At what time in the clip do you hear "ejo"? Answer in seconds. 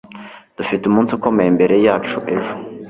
2.35-2.53